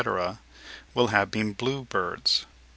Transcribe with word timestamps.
will 0.03 0.29
all 0.95 1.07
have 1.09 1.29
been 1.29 1.53
blue 1.53 1.83
birds. 1.85 2.47